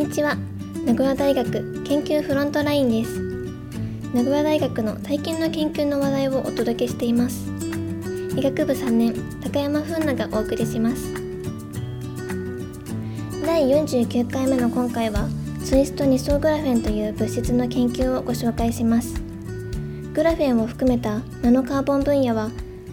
[0.00, 0.34] にちは。
[0.86, 3.20] 名古屋大学研究フロントラインです。
[4.14, 7.46] 名古屋大学の最近の研究の話題をお届けしています。
[8.34, 11.12] 医学部3年高山風奈がお送りします。
[13.44, 15.28] 第49回目の今回は
[15.62, 19.20] ツイストニソグラフェンという物質の研究をご紹介します。
[20.14, 22.48] グラフェンを含めたナノカーボン分野は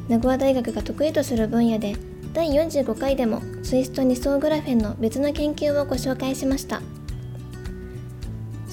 [0.09, 1.95] 名古屋大学が得意とする分野で
[2.33, 6.81] 第45回でもツイスト2層グラフェンの別の研究をご紹介しました。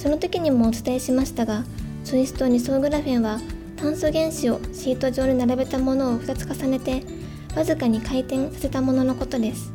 [0.05, 1.65] その時にもお伝えしましたが
[2.05, 3.41] ツイスト2層グラフェンは
[3.77, 7.03] 炭素原子をシート上に並べたものを2つ重ねて
[7.57, 9.73] わずかに回転させたもののことです。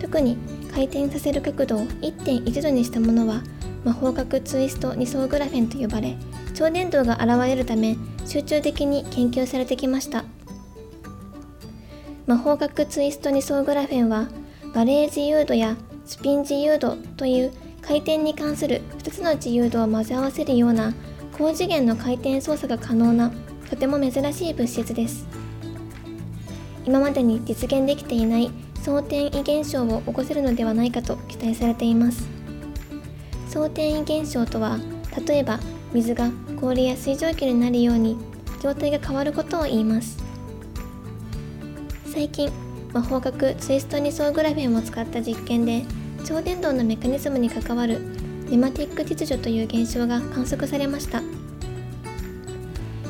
[0.00, 0.36] 特に
[0.74, 3.44] 回転させる角度を1.1度にしたものは
[3.84, 6.16] 魔法角ツイスト2層グラフェンと呼ばれ
[6.52, 10.24] 超伝導が現れるため集中的に研究されてきました。
[12.26, 14.26] 魔法学ツイスト2層グラフェンは
[14.74, 17.52] バレー自由度やスピン自由度という
[17.82, 20.94] 回転に関する2つの自由度を混ぜ合わせるような
[21.36, 23.32] 高次元の回転操作が可能な
[23.68, 25.26] とても珍しい物質です。
[26.84, 28.50] 今までに実現できていない
[28.82, 32.28] 相転移現象を起こせるのではないかと期待されています。
[33.48, 34.78] 相転移現象とは
[35.26, 35.58] 例えば
[35.92, 38.16] 水が氷や水蒸気になるように
[38.62, 40.18] 状態が変わることを言います。
[42.06, 42.50] 最近
[42.92, 45.84] 魔法学ツイストニソーグラフェンを使った実験で
[46.24, 48.00] 超伝導のメカニズムに関わる
[48.48, 51.22] ネマティック秩序という現象が観測されました。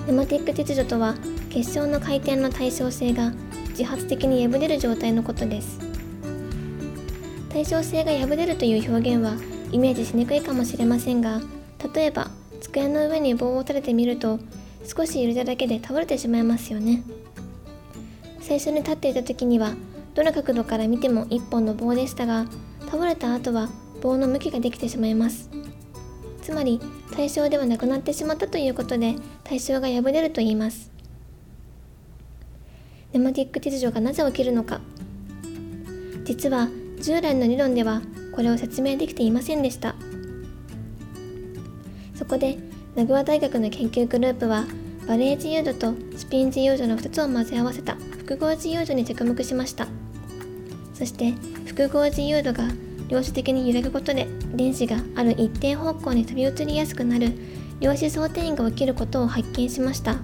[0.06, 1.14] ネマティック秩序とは
[1.50, 3.32] 結晶の回転の対称性が
[3.70, 5.78] 自発的に破れる状態のことです。
[7.48, 9.34] 対称性が破れるという表現は
[9.72, 11.40] イメージしにくいかもしれませんが
[11.94, 12.30] 例えば
[12.60, 14.38] 机の上に棒を垂れてみると
[14.84, 17.02] 少し揺れただけで倒れてしまいますよね。
[18.40, 19.74] 最初に立っていた時には
[20.14, 22.46] どの角度から見ても1本の棒でしたが
[22.90, 23.68] 倒れた後は
[24.00, 25.50] 棒の向きができてしまいます。
[26.42, 26.80] つまり
[27.14, 29.14] 対象ではなくなってしまったということで
[29.44, 30.90] 対象が破れると言います。
[33.12, 34.80] ネマティック秩序がなぜ起きるのか。
[36.24, 36.68] 実は
[37.00, 38.02] 従来の理論では
[38.34, 39.94] これを説明できていませんでした。
[42.14, 42.58] そこで
[42.94, 44.64] 名古屋大学の研究グループは
[45.06, 47.96] バレー自由度とスピン自由度の2つを混ぜ合わせた。
[48.30, 49.88] 複合自由度に着目しました。
[50.94, 51.32] そして
[51.66, 52.68] 複合自由度が
[53.08, 57.32] 量子的に揺らぐことで電子がある一定方向に飛び移りやすくなる
[57.80, 60.18] 量子相転が起きることを発見しました。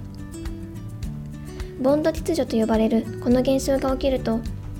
[1.81, 4.39] ボンド秩序と呼ばれるこの現象が起きると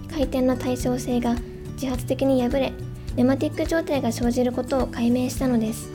[0.09, 1.35] 回転の対称性が
[1.73, 2.73] 自発的に破れ
[3.17, 5.91] ネマティック状態が生じることを解明したのです。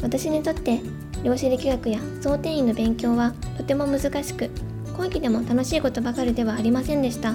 [0.00, 0.80] 私にとって
[1.22, 4.48] 量子力学や相転移の勉強はとても難しく
[5.00, 7.32] 講義でも楽しいことばかりではありませんでした。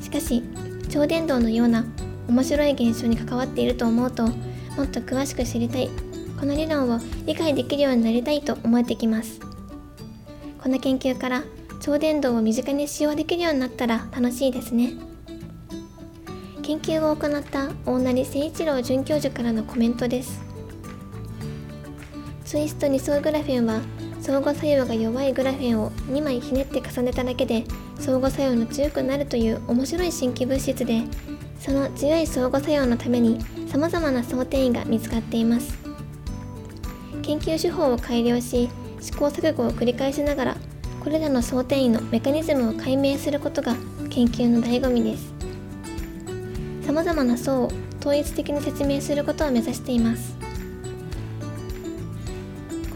[0.00, 0.44] しかし
[0.88, 1.84] 超伝導のような
[2.28, 5.90] 面白い現象に関わっていると思うともっと詳しく知りたい
[6.38, 9.40] この理論を理解できるようになりたいと思えてきます。
[10.62, 11.42] この研究から
[11.80, 14.92] 超伝導を身近に使用できるようになったら楽しいですね。
[16.62, 20.40] 研究を行った大成誠一郎准教授からのコメントです。
[22.44, 23.80] ツイスト2層グラフェンは
[24.20, 27.64] 相互作用が弱いグラフェンを2枚ひねって重ねただけで
[27.98, 31.02] 相互作用の強くなるという面白い新規物質で
[31.58, 33.38] その強い相互作用のために
[33.68, 35.78] さまざまな相転移が見つかっています。
[37.22, 38.68] 研究手法を改良し
[39.00, 40.56] 試行錯誤を繰り返しながら
[41.02, 43.74] これらの相転移のメカニズムを解明することが
[44.10, 45.32] 研究の醍醐味です。
[46.84, 50.34] さまざまな層を統一的に説明することを目指しています。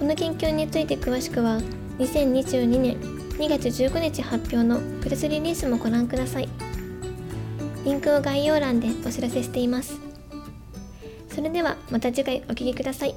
[0.05, 1.59] この研究について詳しくは
[1.99, 3.01] 2022年
[3.39, 6.49] 2月15日発表のプレスリリースもご覧ください。
[7.87, 9.99] リンクを概要欄でお知らせしています。
[11.31, 13.15] それではまた次回お聴きください。